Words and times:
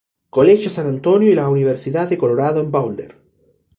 Colegio 0.31 0.71
San 0.71 0.87
Antonio 0.87 1.31
y 1.31 1.35
la 1.35 1.47
Universidad 1.47 2.09
de 2.09 2.17
Colorado 2.17 2.59
en 2.59 2.71
Boulder. 2.71 3.17